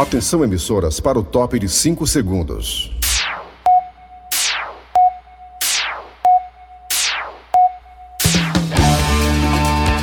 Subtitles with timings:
[0.00, 2.92] Atenção emissoras para o top de 5 segundos.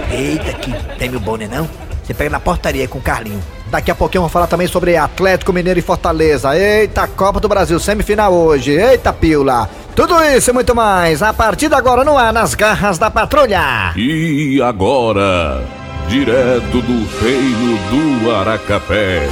[0.09, 1.67] Eita, que prêmio bom, né não?
[2.01, 3.39] Você pega na portaria com o Carlinho.
[3.67, 6.57] Daqui a pouquinho vamos falar também sobre Atlético Mineiro e Fortaleza.
[6.57, 8.71] Eita, Copa do Brasil, semifinal hoje.
[8.71, 9.69] Eita, pila.
[9.95, 13.93] Tudo isso e muito mais a partir de agora no ar nas garras da patrulha.
[13.95, 15.61] E agora,
[16.07, 19.27] direto do reino do Aracapé,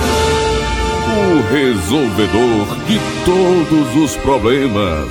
[1.07, 5.09] o resolvedor de todos os problemas.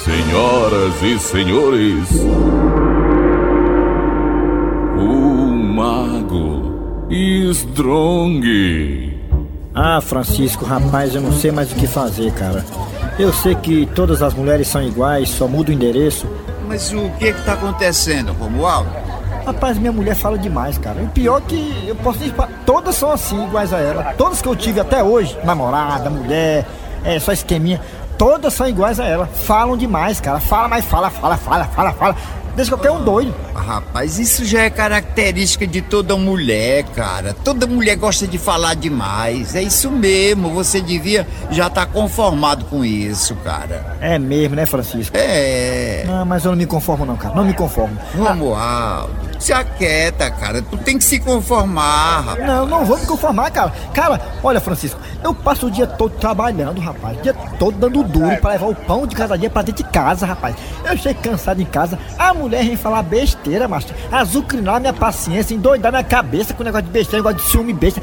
[0.00, 2.08] Senhoras e senhores,
[4.98, 9.12] o Mago Strong.
[9.74, 12.64] Ah, Francisco, rapaz, eu não sei mais o que fazer, cara.
[13.18, 16.26] Eu sei que todas as mulheres são iguais, só muda o endereço.
[16.66, 18.90] Mas o que que tá acontecendo, Romualdo?
[19.44, 21.02] Rapaz, minha mulher fala demais, cara.
[21.02, 24.14] O pior que eu posso dizer, todas são assim, iguais a ela.
[24.16, 26.64] Todas que eu tive até hoje, namorada, mulher,
[27.04, 27.80] é só esqueminha,
[28.16, 29.26] todas são iguais a ela.
[29.26, 30.38] Falam demais, cara.
[30.38, 32.16] Fala, mas fala, fala, fala, fala, fala.
[32.54, 33.34] Deixa qualquer um doido.
[33.54, 37.34] Rapaz, isso já é característica de toda mulher, cara.
[37.44, 39.54] Toda mulher gosta de falar demais.
[39.54, 40.50] É isso mesmo.
[40.50, 43.96] Você devia já estar tá conformado com isso, cara.
[44.00, 45.16] É mesmo, né, Francisco?
[45.16, 46.04] É.
[46.06, 47.34] Não, mas eu não me conformo, não, cara.
[47.34, 47.96] Não me conformo.
[48.16, 50.60] Romualdo, se aquieta, cara.
[50.62, 52.46] Tu tem que se conformar, rapaz.
[52.46, 53.72] Não, não vou me conformar, cara.
[53.94, 57.18] Cara, olha, Francisco, eu passo o dia todo trabalhando, rapaz.
[57.18, 59.90] O dia todo dando duro pra levar o pão de cada dia pra dentro de
[59.90, 60.56] casa, rapaz.
[60.84, 61.96] Eu chego cansado em casa.
[62.18, 63.86] A mulher vem falar besteira, macho.
[64.10, 68.02] Azucrinar minha paciência, endoidar minha cabeça com negócio de besteira, negócio de ciúme besta.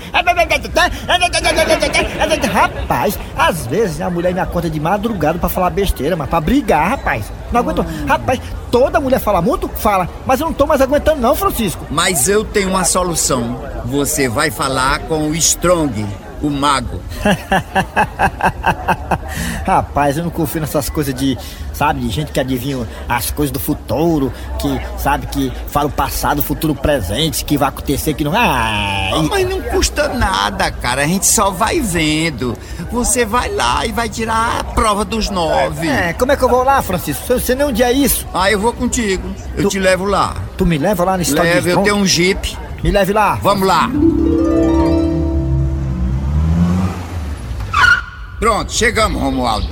[2.54, 6.92] Rapaz, às vezes a mulher me acorda de madrugada pra falar besteira, mas pra brigar,
[6.92, 7.26] rapaz.
[7.52, 7.86] Não aguento.
[8.08, 8.40] Rapaz,
[8.72, 9.68] toda mulher fala muito?
[9.68, 10.08] Fala.
[10.26, 11.86] Mas eu não tô mais aguentando, não, Francisco.
[11.90, 13.60] Mas eu tenho uma solução.
[13.84, 16.06] Você vai falar com o Strong,
[16.42, 17.00] o mago.
[19.66, 21.38] Rapaz, eu não confio nessas coisas de,
[21.74, 26.40] sabe, de gente que adivinha as coisas do futuro, que, sabe, que fala o passado,
[26.40, 28.34] o futuro presente, que vai acontecer, que não.
[28.36, 31.04] Ah, Oh, mas não custa nada, cara.
[31.04, 32.58] A gente só vai vendo.
[32.92, 35.88] Você vai lá e vai tirar a prova dos nove.
[35.88, 37.40] É, como é que eu vou lá, Francisco?
[37.40, 38.26] Sei nem onde é isso.
[38.34, 39.28] Ah, eu vou contigo.
[39.58, 40.36] Eu Tu- te levo lá.
[40.58, 42.58] Tu me leva lá no estado Leve, de eu tenho um jeep.
[42.84, 43.36] Me leve lá.
[43.42, 43.90] Vamos lá.
[48.40, 49.68] Pronto, chegamos, Romualdo.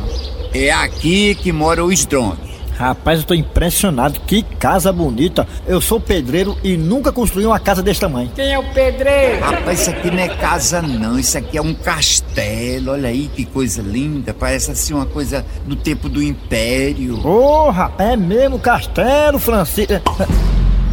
[0.54, 2.38] É aqui que mora o Strong.
[2.78, 4.20] Rapaz, eu tô impressionado.
[4.20, 5.48] Que casa bonita.
[5.66, 8.30] Eu sou pedreiro e nunca construí uma casa desse tamanho.
[8.36, 9.40] Quem é o pedreiro?
[9.40, 12.92] Rapaz, isso aqui não é casa não, isso aqui é um castelo.
[12.92, 14.34] Olha aí que coisa linda.
[14.34, 17.18] Parece assim uma coisa do tempo do Império.
[17.20, 19.94] Porra, é mesmo castelo, Francisco.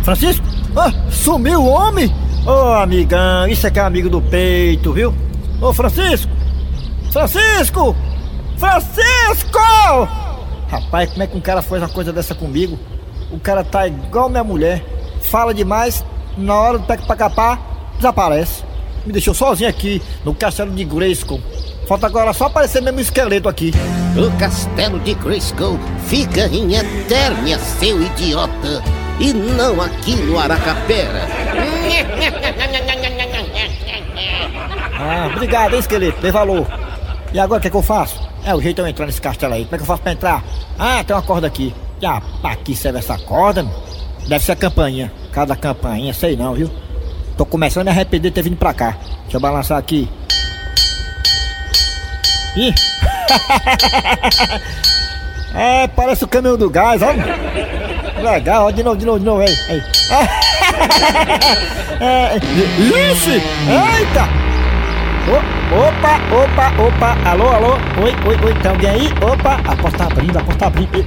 [0.03, 0.47] Francisco?
[0.77, 2.11] Ah, sumiu o homem?
[2.47, 5.15] Ô, amigão, isso aqui é amigo do peito, viu?
[5.61, 6.34] Ô, Francisco!
[7.15, 7.95] Francisco!
[8.59, 10.09] Francisco!
[10.69, 12.77] Rapaz, como é que um cara faz uma coisa dessa comigo?
[13.31, 14.85] O cara tá igual minha mulher,
[15.23, 16.05] fala demais,
[16.37, 17.61] na hora do pega pra capar,
[17.99, 18.65] desaparece.
[19.07, 21.41] Me deixou sozinho aqui, no castelo de Grayskull.
[21.87, 23.71] Falta agora só aparecer mesmo esqueleto aqui.
[24.17, 25.79] O castelo de Grayskull
[26.09, 28.83] fica em Eternia, seu idiota.
[29.21, 31.29] E não aqui no Aracapera.
[34.99, 36.67] Ah, obrigado, hein, esqueleto, dê valor.
[37.35, 38.21] E agora o que, é que eu faço?
[38.45, 39.65] É o jeito de eu entrar nesse castelo aí.
[39.65, 40.45] Como é que eu faço pra entrar?
[40.79, 41.75] Ah, tem uma corda aqui.
[42.07, 43.65] Ah, pra que serve essa corda?
[43.65, 43.75] meu?
[44.29, 45.13] Deve ser a campainha.
[45.33, 46.71] Cada campainha, sei não, viu?
[47.37, 48.97] Tô começando a me arrepender de ter vindo pra cá.
[49.23, 50.09] Deixa eu balançar aqui.
[52.55, 52.73] Ih!
[55.59, 57.09] é, parece o caminhão do gás, ó.
[58.23, 59.49] Legal, ó, de novo, de novo, de novo, aí.
[59.69, 59.83] aí.
[62.01, 62.35] É!
[63.99, 64.44] Eita!
[65.27, 65.37] Ô,
[65.75, 69.07] opa, opa, opa, alô, alô, oi, oi, oi, tem alguém aí?
[69.23, 71.07] Opa, a porta tá abrindo, a porta tá abrindo.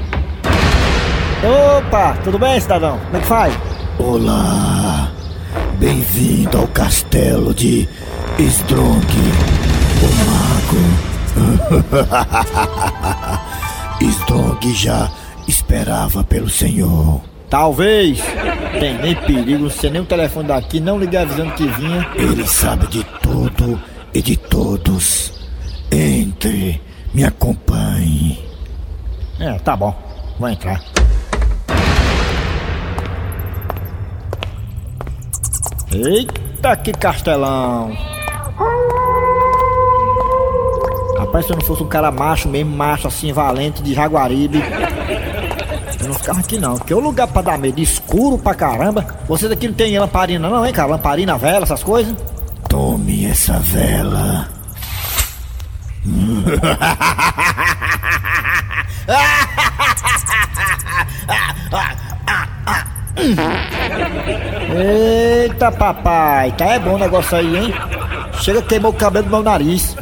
[1.77, 2.97] Opa, tudo bem, cidadão?
[2.97, 3.53] Como é que faz?
[3.99, 5.11] Olá,
[5.77, 7.87] bem-vindo ao castelo de
[8.39, 9.05] Strong,
[10.01, 10.81] o mago.
[14.01, 15.11] Strong já
[15.47, 17.21] esperava pelo senhor.
[17.51, 18.19] Talvez.
[18.79, 22.09] Tem nem perigo, não sei nem o telefone daqui, não liguei avisando que vinha.
[22.15, 23.79] Ele sabe de tudo
[24.17, 25.31] e de todos.
[25.91, 26.81] Entre,
[27.13, 28.43] me acompanhe.
[29.39, 29.95] É, tá bom,
[30.39, 30.81] vou entrar.
[35.91, 37.95] Eita, que castelão!
[41.19, 44.63] Rapaz, se eu não fosse um cara macho mesmo, macho assim, valente, de Jaguaribe,
[46.01, 46.77] eu não ficava aqui não.
[46.79, 49.05] Que é o lugar pra dar medo, escuro pra caramba.
[49.27, 50.89] Você daqui não tem lamparina não, hein, cara?
[50.89, 52.15] Lamparina, vela, essas coisas?
[52.77, 54.47] Tome essa vela.
[64.75, 67.73] Eita, papai, tá é bom o negócio aí, hein?
[68.41, 69.95] Chega, queimou o cabelo do meu nariz.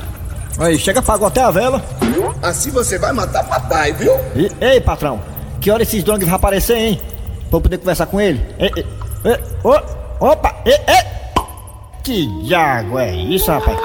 [0.60, 1.82] Aí, chega, apagou até a vela.
[2.42, 4.14] Assim você vai matar papai, viu?
[4.36, 5.22] E- ei, patrão,
[5.62, 7.02] que hora esses drones vão aparecer, hein?
[7.50, 8.46] Pra eu poder conversar com ele?
[8.60, 8.86] Ei, ei,
[9.26, 9.80] ei, ô,
[10.20, 11.15] opa, ei, ei!
[12.06, 13.80] Que diabo é isso, rapaz?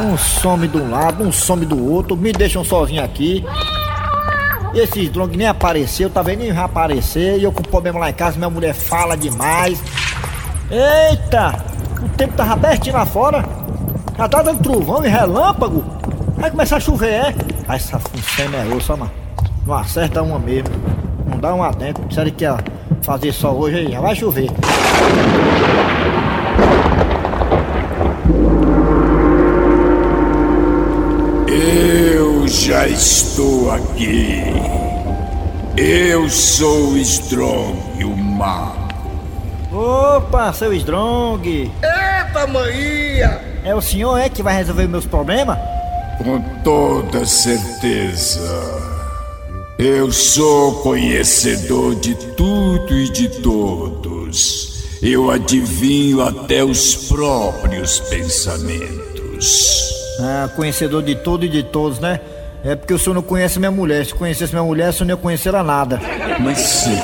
[0.00, 3.44] Um some de um lado, um some do outro, me deixam sozinho aqui.
[4.72, 6.38] Esses drones nem apareceu, tá vendo?
[6.38, 7.38] Nem vai aparecer.
[7.38, 9.82] E eu com problema lá em casa, minha mulher fala demais.
[10.70, 11.62] Eita!
[12.02, 13.44] O tempo tava abertinho lá fora.
[14.16, 15.84] Já tá dando trovão e relâmpago.
[16.38, 17.34] Vai começar a chover, é?
[17.68, 19.12] Ah, essa função é ó, mano.
[19.66, 20.70] Não acerta uma mesmo.
[21.26, 22.02] Não dá uma dentro.
[22.10, 22.56] Sério que ia
[23.04, 24.48] fazer só hoje aí, já vai chover.
[31.46, 34.42] Eu já estou aqui.
[35.76, 38.88] Eu sou Strong, o mago.
[39.70, 41.70] Opa, seu Strong!
[41.82, 43.40] Eita, maninha!
[43.64, 45.58] É o senhor é que vai resolver meus problemas?
[46.16, 48.93] Com toda certeza.
[49.78, 54.84] Eu sou conhecedor de tudo e de todos.
[55.02, 59.92] Eu adivinho até os próprios pensamentos.
[60.20, 62.20] Ah, conhecedor de tudo e de todos, né?
[62.64, 64.06] É porque o senhor não conhece minha mulher.
[64.06, 66.00] Se conhecesse minha mulher, o senhor não ia conhecer ela nada.
[66.38, 66.96] Mas sim,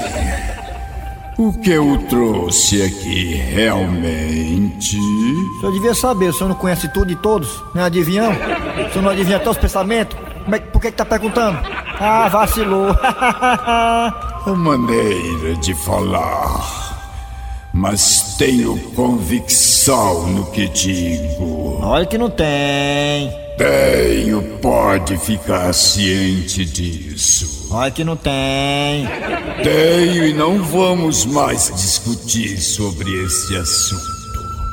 [1.36, 4.96] o que eu trouxe aqui realmente.
[4.96, 8.30] O senhor devia saber, o senhor não conhece tudo e todos, não é adivinhão?
[8.30, 10.16] O senhor não adivinha até os pensamentos?
[10.44, 11.58] Como é, por que que tá perguntando?
[12.00, 12.86] Ah, vacilou.
[12.96, 16.88] A maneira de falar.
[17.74, 21.78] Mas tenho convicção no que digo.
[21.82, 23.30] Olha que não tem.
[23.58, 27.68] Tenho, pode ficar ciente disso.
[27.70, 29.06] Olha que não tem.
[29.62, 34.20] Tenho e não vamos mais discutir sobre esse assunto.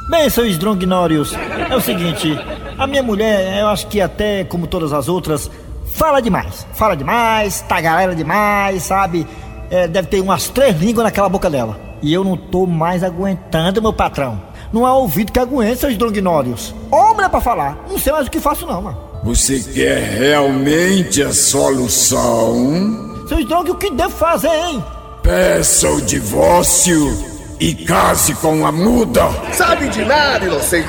[0.10, 1.34] Bem, seu Strongnorius,
[1.69, 2.34] é o seguinte,
[2.77, 5.51] a minha mulher, eu acho que até como todas as outras,
[5.98, 6.66] fala demais.
[6.74, 9.27] Fala demais, tagarela demais, sabe?
[9.70, 11.77] É, deve ter umas três línguas naquela boca dela.
[12.01, 14.42] E eu não tô mais aguentando, meu patrão.
[14.72, 16.74] Não há ouvido que aguente, seus Strongnorius.
[16.92, 17.77] Homem é pra falar.
[17.89, 18.98] Não sei mais o que faço, não, mano.
[19.24, 23.25] Você quer realmente a solução?
[23.27, 24.84] Seu Strong, o que devo fazer, hein?
[25.24, 27.18] Peça o divórcio
[27.60, 29.24] e case com a muda.
[29.51, 30.88] Sabe de nada, inocente!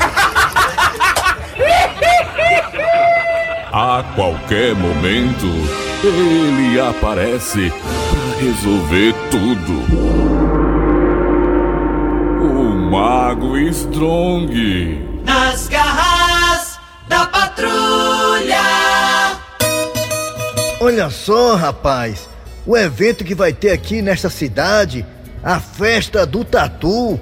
[3.80, 5.47] A qualquer momento,
[6.02, 9.73] ele aparece para resolver tudo.
[12.42, 15.23] O Mago Strong.
[15.25, 18.58] Nas garras da patrulha.
[20.80, 22.28] Olha só, rapaz,
[22.66, 25.06] o evento que vai ter aqui nesta cidade,
[25.40, 27.20] a festa do tatu.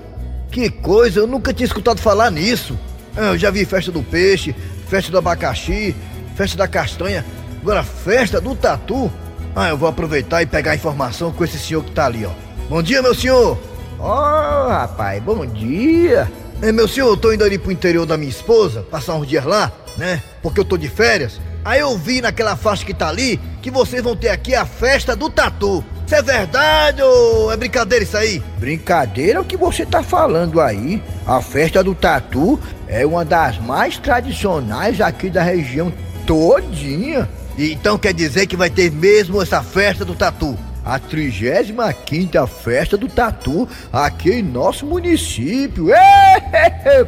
[0.51, 2.79] Que coisa, eu nunca tinha escutado falar nisso.
[3.15, 4.57] Ah, Eu já vi festa do peixe,
[4.89, 5.95] festa do abacaxi,
[6.37, 7.25] festa da castanha.
[7.63, 9.11] Agora, festa do tatu?
[9.55, 12.31] Ah, eu vou aproveitar e pegar a informação com esse senhor que tá ali, ó.
[12.69, 13.59] Bom dia, meu senhor!
[13.99, 16.31] Ó, rapaz, bom dia!
[16.61, 19.45] É, meu senhor, eu tô indo ali pro interior da minha esposa, passar uns dias
[19.45, 20.23] lá, né?
[20.43, 21.41] Porque eu tô de férias.
[21.65, 25.17] Aí eu vi naquela faixa que tá ali que vocês vão ter aqui a festa
[25.17, 25.85] do tatu.
[26.07, 28.41] Isso é verdade ou é brincadeira isso aí?
[28.59, 31.03] Brincadeira é o que você tá falando aí.
[31.27, 35.93] A festa do tatu é uma das mais tradicionais aqui da região
[36.27, 37.29] todinha.
[37.57, 40.59] Então quer dizer que vai ter mesmo essa festa do tatu?
[40.85, 45.89] A 35 festa do tatu aqui em nosso município.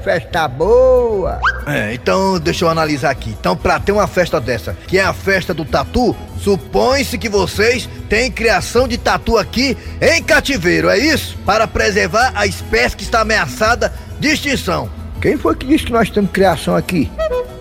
[0.03, 1.41] Festa boa!
[1.65, 3.37] É, então deixa eu analisar aqui.
[3.39, 7.89] Então, pra ter uma festa dessa, que é a festa do tatu, supõe-se que vocês
[8.09, 11.39] têm criação de tatu aqui em cativeiro, é isso?
[11.47, 14.91] Para preservar a espécie que está ameaçada de extinção.
[15.21, 17.11] Quem foi que disse que nós temos criação aqui?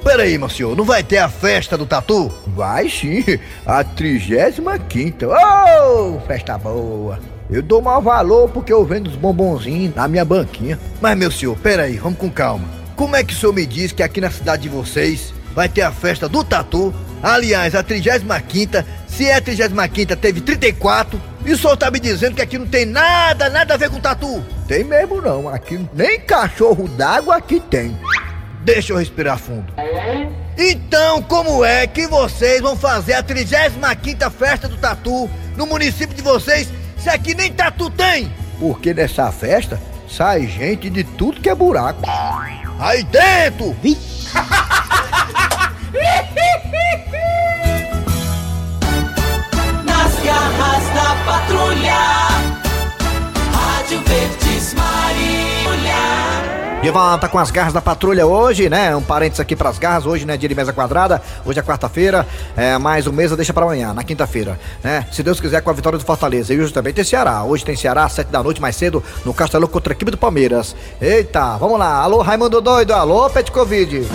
[0.04, 2.32] Peraí, meu senhor, não vai ter a festa do tatu?
[2.48, 3.24] Vai sim,
[3.66, 7.20] a 35 Oh, festa boa!
[7.50, 10.80] Eu dou mau valor porque eu vendo os bombonzinhos na minha banquinha.
[11.02, 12.68] Mas, meu senhor, peraí, vamos com calma.
[12.96, 15.82] Como é que o senhor me diz que aqui na cidade de vocês vai ter
[15.82, 16.94] a festa do tatu?
[17.22, 18.26] Aliás, a 35
[19.08, 22.68] se é a 35 teve 34, e o senhor tá me dizendo que aqui não
[22.68, 24.46] tem nada, nada a ver com tatu?
[24.68, 27.98] Tem mesmo não, aqui nem cachorro d'água aqui tem.
[28.64, 29.74] Deixa eu respirar fundo.
[30.58, 36.22] Então, como é que vocês vão fazer a 35 festa do tatu no município de
[36.22, 38.32] vocês se aqui nem tatu tem?
[38.60, 42.02] Porque nessa festa sai gente de tudo que é buraco.
[42.80, 43.76] Aí dentro!
[43.84, 44.88] Nas
[51.28, 51.98] patrulha,
[53.52, 55.98] Rádio Verdes Maria.
[56.82, 58.96] De volta com as garras da patrulha hoje, né?
[58.96, 60.38] Um parênteses aqui pras garras, hoje, né?
[60.38, 64.06] Dia de mesa quadrada, hoje é quarta-feira, é, mais um mesa deixa pra amanhã, na
[64.06, 65.06] quinta-feira, né?
[65.12, 66.54] Se Deus quiser, com a vitória do Fortaleza.
[66.54, 67.44] E hoje também tem Ceará.
[67.44, 70.18] Hoje tem Ceará, às sete da noite, mais cedo, no Castelão contra a equipe do
[70.18, 70.78] Palmeiras.
[71.02, 71.98] Eita, vamos lá.
[71.98, 74.08] Alô, Raimundo Doido, alô, Pet Covid.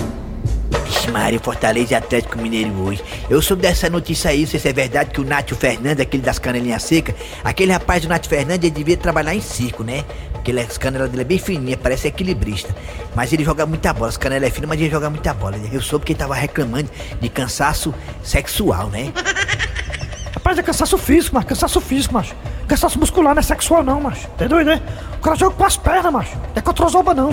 [1.07, 3.03] Vixe, Fortaleza e Atlético Mineiro hoje.
[3.29, 6.83] Eu soube dessa notícia aí, se é verdade que o Nátio Fernandes, aquele das canelinhas
[6.83, 10.05] secas, aquele rapaz do Nátio Fernandes, ele devia trabalhar em circo, né?
[10.33, 12.75] Porque as canelas dele é bem fininha, parece equilibrista.
[13.15, 15.57] Mas ele joga muita bola, as canelas é finas, mas ele joga muita bola.
[15.73, 16.89] Eu soube que ele tava reclamando
[17.21, 19.13] de cansaço sexual, né?
[20.35, 22.35] Rapaz, é cansaço físico, mas cansaço físico, macho.
[22.69, 24.29] Cansaço muscular não é sexual, não, macho.
[24.39, 24.81] Tá doido, né?
[25.15, 26.37] O cara joga com as pernas, macho.
[26.37, 27.31] Não é controzoba, não.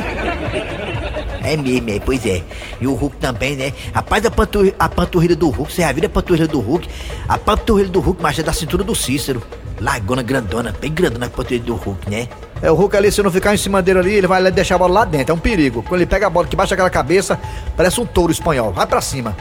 [1.44, 2.44] É mesmo, é, pois é.
[2.80, 3.74] E o Hulk também, né?
[3.94, 6.88] Rapaz, a, panturri a panturrilha do Hulk, você já viu a panturrilha do Hulk?
[7.28, 9.42] A panturrilha do Hulk, macho, é da cintura do Cícero.
[9.80, 12.28] Largona grandona, bem grandona a panturrilha do Hulk, né?
[12.62, 14.78] É, o Hulk ali, se não ficar em cima dele ali, ele vai deixar a
[14.78, 15.82] bola lá dentro, é um perigo.
[15.84, 17.40] Quando ele pega a bola que baixa aquela cabeça,
[17.78, 19.36] parece um touro espanhol, vai pra cima.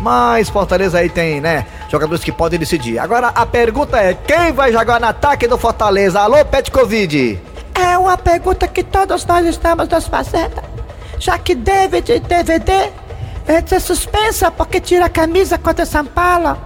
[0.00, 2.98] Mas Fortaleza aí tem, né, jogadores que podem decidir.
[2.98, 6.20] Agora a pergunta é, quem vai jogar no ataque do Fortaleza?
[6.20, 7.38] Alô, Pet Covid?
[7.74, 10.69] É uma pergunta que todos nós estamos nos fazendo.
[11.20, 12.90] Já que David DVD
[13.46, 16.56] vai ser suspensa porque tira a camisa contra São Paulo.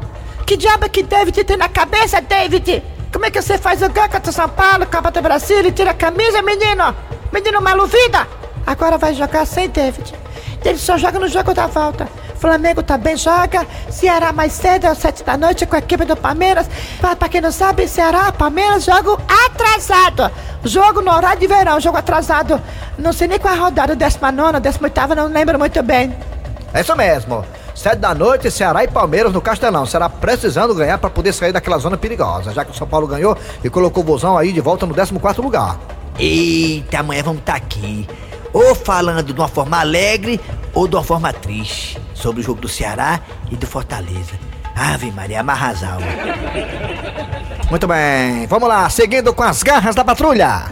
[0.47, 2.83] Que diabo que David tem na cabeça, David?
[3.13, 5.91] Como é que você faz o gol contra São Paulo, Copa do Brasil e tira
[5.91, 6.95] a camisa, menino?
[7.33, 8.29] Menino maluvida?
[8.65, 10.15] Agora vai jogar sem David.
[10.63, 12.09] David só joga no jogo da volta.
[12.37, 13.67] Flamengo também joga.
[13.91, 16.69] Ceará mais cedo, às sete da noite, com a equipe do Palmeiras.
[17.01, 20.31] Pra, pra quem não sabe, Ceará, Palmeiras, jogo atrasado.
[20.65, 22.61] Jogo no horário de verão, jogo atrasado.
[22.99, 26.17] Não sei nem qual é a rodada, 19, 18, não lembro muito bem.
[26.73, 27.45] É isso mesmo.
[27.75, 29.85] Sete da noite, Ceará e Palmeiras no Castelão.
[29.85, 33.37] Será precisando ganhar para poder sair daquela zona perigosa, já que o São Paulo ganhou
[33.63, 35.79] e colocou o Bozão aí de volta no 14 lugar.
[36.19, 38.09] Eita, amanhã vamos estar aqui.
[38.53, 40.41] Ou falando de uma forma alegre
[40.73, 44.54] ou de uma forma triste sobre o jogo do Ceará e do Fortaleza.
[44.75, 45.99] Ave Maria, amarrasal.
[47.71, 50.67] Muito bem, vamos lá, seguindo com as garras da patrulha.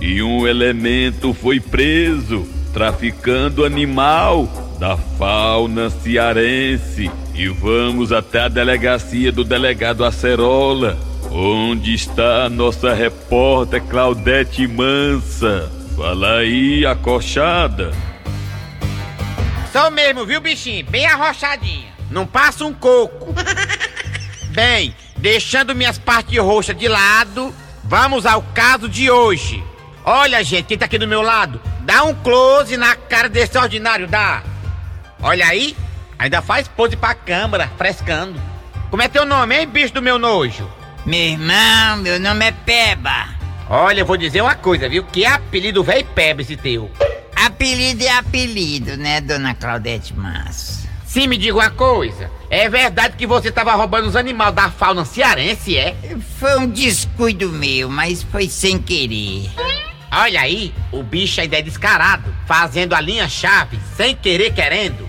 [0.00, 4.46] E um elemento foi preso traficando animal
[4.78, 7.10] da fauna cearense.
[7.34, 10.98] E vamos até a delegacia do delegado Acerola,
[11.30, 15.72] onde está a nossa repórter Claudete Mansa.
[15.96, 17.92] Fala aí, acochada.
[19.72, 20.84] Sou mesmo, viu, bichinho?
[20.84, 21.95] Bem arrochadinha.
[22.10, 23.34] Não passa um coco.
[24.50, 29.62] Bem, deixando minhas partes roxas de lado, vamos ao caso de hoje.
[30.04, 34.06] Olha, gente, quem tá aqui do meu lado, dá um close na cara desse ordinário,
[34.06, 34.42] dá.
[35.20, 35.76] Olha aí,
[36.18, 38.40] ainda faz pose pra câmera, frescando.
[38.90, 40.70] Como é teu nome, hein, bicho do meu nojo?
[41.04, 43.28] Meu irmão, meu nome é Peba.
[43.68, 45.02] Olha, eu vou dizer uma coisa, viu?
[45.04, 46.90] Que apelido velho Peba esse teu.
[47.34, 50.85] Apelido é apelido, né, dona Claudete Massa?
[51.16, 52.30] Sim, me diga uma coisa.
[52.50, 55.96] É verdade que você tava roubando os animais da fauna cearense, é?
[56.38, 59.48] Foi um descuido meu, mas foi sem querer.
[60.12, 65.08] Olha aí, o bicho ainda é descarado, fazendo a linha-chave, sem querer querendo.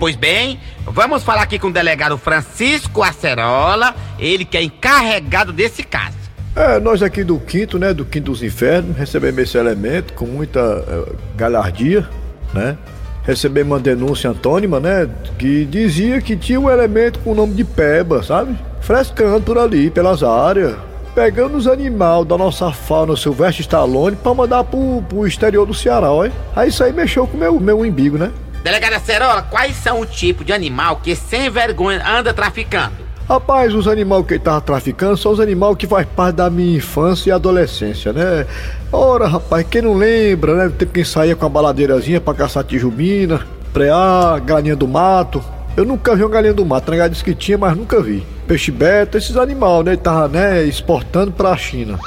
[0.00, 5.82] Pois bem, Vamos falar aqui com o delegado Francisco Acerola, ele que é encarregado desse
[5.82, 6.16] caso.
[6.56, 10.60] É, nós aqui do quinto, né, do quinto dos infernos, recebemos esse elemento com muita
[10.60, 12.08] eh, galhardia,
[12.54, 12.76] né?
[13.22, 17.64] Recebemos uma denúncia antônima, né, que dizia que tinha um elemento com o nome de
[17.64, 18.58] Peba, sabe?
[18.80, 20.76] Frescando por ali, pelas áreas,
[21.14, 26.10] pegando os animais da nossa fauna Silvestre Stallone pra mandar pro, pro exterior do Ceará,
[26.10, 26.32] olha.
[26.56, 28.32] Aí isso aí mexeu com o meu, meu umbigo, né?
[28.62, 33.01] Delegado Acerola, quais são o tipo de animal que sem vergonha anda traficando?
[33.32, 36.76] Rapaz, os animais que ele tava traficando são os animais que faz parte da minha
[36.76, 38.46] infância e adolescência, né?
[38.92, 40.66] Ora, rapaz, quem não lembra, né?
[40.66, 43.40] O tempo que saía com a baladeirazinha pra caçar tijubina,
[43.72, 45.42] preá, galinha do mato.
[45.74, 47.08] Eu nunca vi uma galinha do mato, né?
[47.08, 48.22] Disse que tinha, mas nunca vi.
[48.46, 49.92] Peixe beta, esses animais, né?
[49.92, 51.98] Ele tava, né, exportando pra China.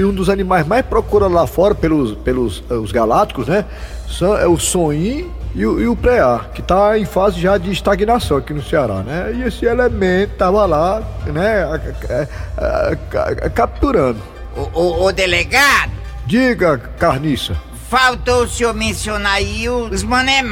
[0.00, 3.66] E um dos animais mais procurados lá fora pelos, pelos eh, os galácticos, né?
[4.08, 7.70] São, é o sonim e o, e o preá, que tá em fase já de
[7.72, 9.32] estagnação aqui no Ceará, né?
[9.34, 12.26] E esse elemento tava lá, né, a-
[12.56, 14.20] a- a- capturando.
[14.56, 15.90] Ô, ô, ô, delegado,
[16.26, 17.56] Diga, carniça.
[17.88, 20.42] faltou o senhor mencionar aí os mané.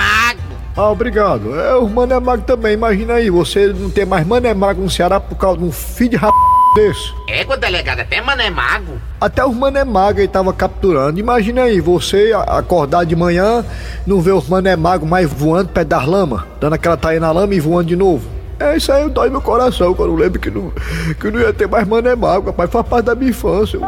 [0.77, 1.59] Ah, obrigado.
[1.59, 5.19] É, o Mané Mago também, imagina aí, você não ter mais Mané Mago no Ceará
[5.19, 6.33] por causa de um filho de rap
[6.75, 7.13] desse.
[7.29, 9.01] Égua, delegado, até mané mago.
[9.21, 11.19] Até os Mané Mago ele tava capturando.
[11.19, 13.65] Imagina aí, você acordar de manhã,
[14.07, 17.53] não ver os Mané Mago mais voando perto das lama, dando aquela taia na lama
[17.53, 18.29] e voando de novo.
[18.61, 20.73] É isso aí, dói meu coração quando eu lembro que não,
[21.21, 22.71] que não ia ter mais Mané Mago, rapaz.
[22.71, 23.81] Faz parte da minha infância.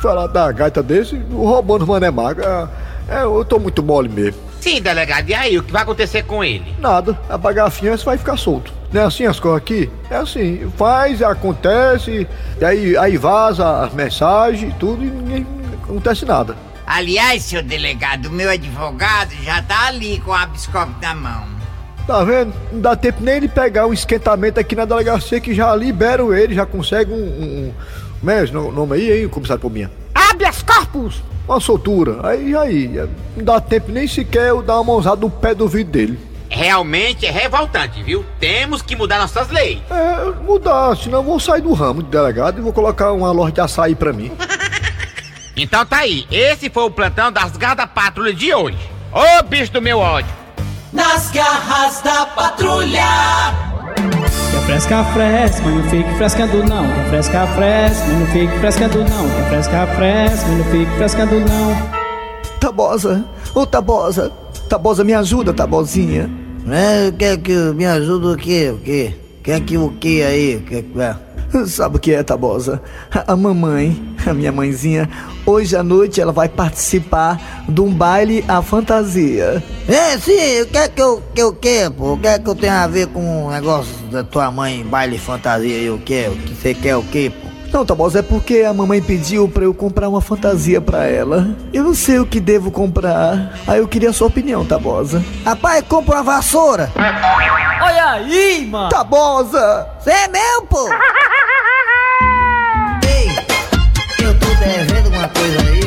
[0.00, 2.40] Falar da gaita desse, roubando os Mané Mago.
[2.42, 2.68] É,
[3.08, 4.40] é, eu tô muito mole mesmo.
[4.60, 6.74] Sim, delegado, e aí, o que vai acontecer com ele?
[6.78, 8.72] Nada, apagar a fiança vai ficar solto.
[8.96, 9.90] Não é assim as coisas aqui?
[10.10, 12.26] É assim, faz, acontece,
[12.58, 15.46] e aí, aí vaza as mensagens, tudo, e ninguém
[15.84, 16.56] acontece nada.
[16.86, 21.44] Aliás, seu delegado, o meu advogado já tá ali com a biscope na mão.
[22.06, 22.54] Tá vendo?
[22.72, 26.54] Não dá tempo nem de pegar um esquentamento aqui na delegacia que já liberam ele,
[26.54, 27.16] já consegue um.
[27.16, 27.18] um,
[27.68, 27.72] um
[28.18, 29.90] como é esse no- nome aí, hein, comissário Pominha?
[30.14, 31.22] Habeas corpus!
[31.46, 32.26] Uma soltura.
[32.26, 35.92] Aí, aí, não dá tempo nem sequer eu dar uma mãozada no pé do vidro
[35.92, 36.18] dele.
[36.48, 38.24] Realmente é revoltante, viu?
[38.38, 39.80] Temos que mudar nossas leis.
[39.90, 43.52] É, mudar, senão eu vou sair do ramo de delegado e vou colocar uma loja
[43.52, 44.32] de açaí pra mim.
[45.58, 48.76] Então tá aí, esse foi o plantão das gardas patrulha de hoje.
[49.10, 50.30] Ô bicho do meu ódio!
[50.92, 53.00] Nas garras da patrulha.
[54.50, 56.86] Quer fresca, fresca, mas não fique frescando não.
[56.92, 59.30] Quer fresca, fresca, mas não fique frescando não.
[59.30, 61.96] Quer fresca, fresca, mas não fique frescando não.
[62.60, 64.32] Tabosa, ô Tabosa,
[64.68, 66.28] Tabosa me ajuda, Tabozinha.
[66.68, 68.70] É, quer que me ajude o quê?
[68.74, 69.14] O quê?
[69.42, 70.64] Quer que o quê aí?
[70.68, 71.16] Quer que é?
[71.66, 72.82] Sabe o que é, Tabosa?
[73.14, 75.08] A a mamãe, a minha mãezinha,
[75.46, 79.62] hoje à noite ela vai participar de um baile à fantasia.
[79.88, 82.12] É, sim, o que é que eu, que eu quero, pô?
[82.14, 85.16] O que é que eu tenho a ver com o negócio da tua mãe, baile
[85.16, 86.26] fantasia e o quê?
[86.28, 87.45] O que você quer o quê, pô?
[87.72, 91.48] Não, Tabosa, é porque a mamãe pediu pra eu comprar uma fantasia pra ela.
[91.72, 93.54] Eu não sei o que devo comprar.
[93.66, 95.22] Aí eu queria a sua opinião, Tabosa.
[95.44, 96.90] Rapaz, compra uma vassoura.
[97.82, 98.88] Olha aí, mano!
[98.88, 99.86] Tabosa!
[100.00, 100.88] Você é meu, pô!
[103.06, 103.28] Ei,
[104.24, 105.80] eu tô devendo uma coisa aí.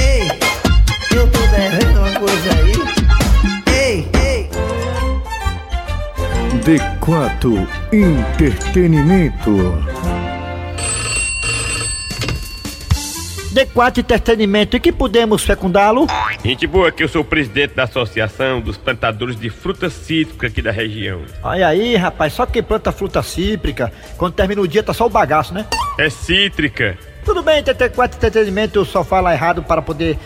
[0.00, 0.30] Ei,
[1.16, 2.72] eu tô devendo uma coisa aí.
[3.74, 4.48] Ei, ei.
[6.64, 9.74] D4 Entretenimento.
[13.56, 16.06] D4 Entretenimento, e que podemos fecundá-lo?
[16.44, 20.60] Gente boa, que eu sou o presidente da Associação dos Plantadores de Frutas Cítricas aqui
[20.60, 21.22] da região.
[21.42, 25.08] Olha aí, rapaz, só quem planta fruta cítrica, quando termina o dia tá só o
[25.08, 25.64] bagaço, né?
[25.98, 26.98] É cítrica.
[27.24, 30.18] Tudo bem, TT4 Entretenimento, eu só falo errado para poder,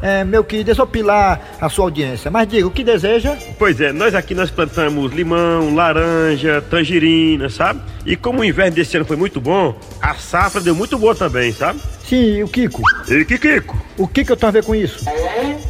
[0.00, 2.30] é, meu que desopilar a sua audiência.
[2.30, 3.36] Mas diga, o que deseja?
[3.58, 7.82] Pois é, nós aqui nós plantamos limão, laranja, tangerina, sabe?
[8.06, 11.52] E como o inverno desse ano foi muito bom, a safra deu muito boa também,
[11.52, 11.78] sabe?
[12.10, 12.82] Sim, e o Kiko?
[13.08, 13.80] E que Kiko?
[13.96, 15.04] O que que eu tenho a ver com isso?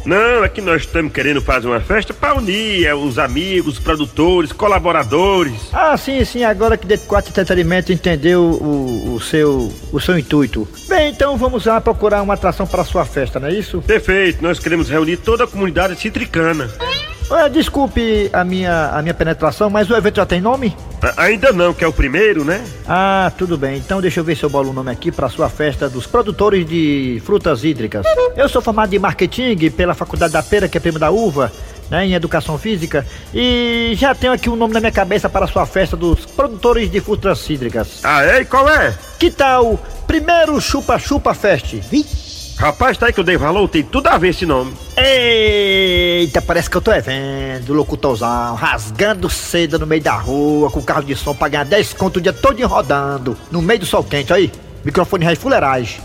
[0.03, 3.79] Não, é que nós estamos querendo fazer uma festa para unir é, os amigos, os
[3.79, 5.53] produtores, colaboradores.
[5.71, 10.67] Ah, sim, sim, agora que D4 Entretenimento entendeu o, o, seu, o seu intuito.
[10.89, 13.79] Bem, então vamos lá procurar uma atração para a sua festa, não é isso?
[13.83, 16.71] Perfeito, nós queremos reunir toda a comunidade citricana.
[17.33, 20.75] Ah, desculpe a minha, a minha penetração, mas o evento já tem nome?
[21.01, 22.61] A- ainda não, que é o primeiro, né?
[22.87, 23.77] Ah, tudo bem.
[23.77, 26.65] Então deixa eu ver se eu bolo o nome aqui para sua festa dos produtores
[26.67, 28.05] de frutas hídricas.
[28.35, 31.51] Eu sou formado em marketing pela Faculdade da Pera, que é primo da uva,
[31.89, 35.47] né, em educação física, e já tenho aqui um nome na minha cabeça para a
[35.47, 37.99] sua festa dos produtores de frutas hídricas.
[38.03, 38.41] Ah, é?
[38.41, 38.93] E qual é?
[39.17, 41.75] Que tal Primeiro Chupa Chupa Fest?
[42.61, 44.71] Rapaz, tá aí que eu dei valor, tem tudo a ver esse nome.
[44.95, 50.79] Eita, parece que eu tô é vendo locutorzão rasgando seda no meio da rua com
[50.79, 54.03] carro de som pra ganhar 10 conto o dia todo rodando no meio do sol
[54.03, 54.51] quente aí.
[54.85, 56.01] Microfone rei fuleiragem.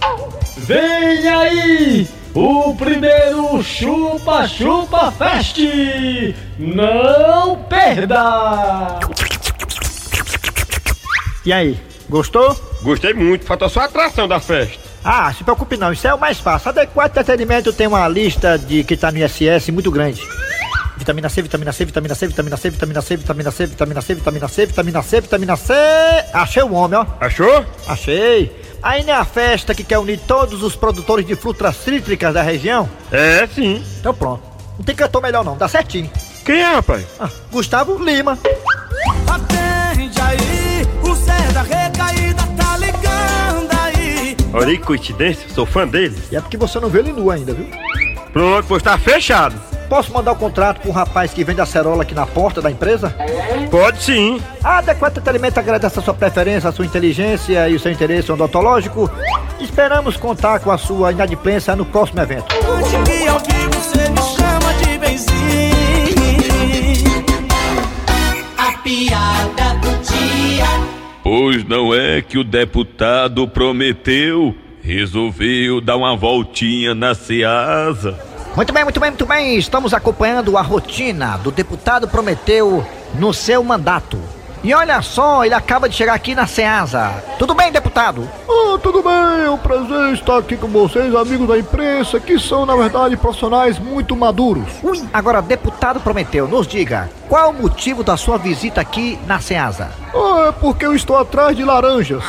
[0.56, 2.08] Vem aí!
[2.32, 5.58] O primeiro Chupa Chupa Fest!
[6.58, 8.98] Não perda!
[11.44, 12.56] E aí, gostou?
[12.80, 14.85] Gostei muito, falta só a atração da festa.
[15.08, 16.70] Ah, se preocupe não, isso é o mais fácil.
[16.70, 20.20] Adequado Entretenimento tem uma lista de que tá no ISS muito grande.
[20.96, 24.48] Vitamina C, vitamina C, vitamina C, vitamina C, vitamina C, vitamina C, vitamina C, vitamina
[24.48, 25.74] C, vitamina C, vitamina C.
[26.32, 27.06] Achei o homem, ó.
[27.20, 27.64] Achou?
[27.86, 28.50] Achei.
[28.82, 32.42] Aí não é a festa que quer unir todos os produtores de frutas cítricas da
[32.42, 32.88] região?
[33.12, 33.84] É, sim.
[34.00, 34.42] Então pronto.
[34.76, 36.10] Não tem cantor melhor não, dá certinho.
[36.44, 37.06] Quem é, rapaz?
[37.20, 38.36] Ah, Gustavo Lima.
[44.56, 46.16] Olha aí que coincidência, sou fã dele.
[46.32, 47.66] E é porque você não vê ele nu ainda, viu?
[48.32, 49.54] Pronto, pois tá fechado.
[49.86, 53.14] Posso mandar o contrato pro rapaz que vende acerola aqui na porta da empresa?
[53.70, 54.40] Pode sim.
[54.64, 59.10] A Adequado Entretenimento agradece a sua preferência, a sua inteligência e o seu interesse odontológico.
[59.60, 62.46] Esperamos contar com a sua inadimplência no próximo evento.
[62.66, 65.36] Antes que alguém você me chama de benzinho.
[68.58, 69.35] A piada.
[71.28, 78.16] Pois não é que o deputado prometeu, resolveu dar uma voltinha na Ceasa.
[78.54, 79.58] Muito bem, muito bem, muito bem.
[79.58, 82.86] Estamos acompanhando a rotina do deputado Prometeu
[83.18, 84.35] no seu mandato.
[84.62, 87.22] E olha só, ele acaba de chegar aqui na Ceasa.
[87.38, 88.28] Tudo bem, deputado?
[88.48, 92.66] Ah, tudo bem, é um prazer estar aqui com vocês, amigos da imprensa, que são,
[92.66, 94.68] na verdade, profissionais muito maduros.
[94.82, 99.90] Ui, agora, deputado Prometeu, nos diga, qual o motivo da sua visita aqui na Ceasa?
[100.14, 102.22] Ah, é porque eu estou atrás de laranjas.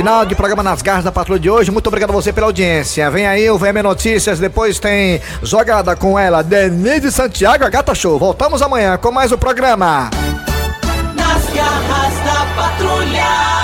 [0.00, 1.70] Final de programa nas garras da patrulha de hoje.
[1.70, 3.10] Muito obrigado a você pela audiência.
[3.10, 4.38] Vem aí o VM Notícias.
[4.38, 8.18] Depois tem jogada com ela, Denise Santiago, a Gata Show.
[8.18, 10.08] Voltamos amanhã com mais o programa.
[11.14, 13.59] Nas garras da patrulha.